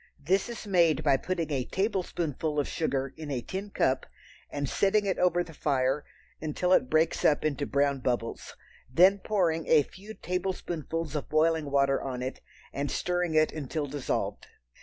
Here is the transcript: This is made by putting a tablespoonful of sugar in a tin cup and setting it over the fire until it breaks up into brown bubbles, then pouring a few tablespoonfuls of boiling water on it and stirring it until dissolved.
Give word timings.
This 0.19 0.49
is 0.49 0.65
made 0.65 1.03
by 1.03 1.15
putting 1.17 1.51
a 1.51 1.63
tablespoonful 1.65 2.59
of 2.59 2.67
sugar 2.67 3.13
in 3.17 3.29
a 3.29 3.41
tin 3.43 3.69
cup 3.69 4.07
and 4.49 4.67
setting 4.67 5.05
it 5.05 5.19
over 5.19 5.43
the 5.43 5.53
fire 5.53 6.03
until 6.41 6.73
it 6.73 6.89
breaks 6.89 7.23
up 7.23 7.45
into 7.45 7.67
brown 7.67 7.99
bubbles, 7.99 8.55
then 8.91 9.19
pouring 9.19 9.67
a 9.67 9.83
few 9.83 10.15
tablespoonfuls 10.15 11.15
of 11.15 11.29
boiling 11.29 11.69
water 11.69 12.01
on 12.01 12.23
it 12.23 12.41
and 12.73 12.89
stirring 12.89 13.35
it 13.35 13.51
until 13.51 13.85
dissolved. 13.85 14.47